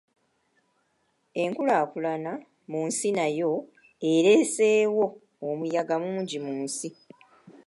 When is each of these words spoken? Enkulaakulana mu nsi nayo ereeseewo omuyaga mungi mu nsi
Enkulaakulana 1.43 2.31
mu 2.71 2.79
nsi 2.87 3.09
nayo 3.17 3.51
ereeseewo 4.13 5.05
omuyaga 5.47 5.95
mungi 6.03 6.37
mu 6.45 6.53
nsi 6.63 6.89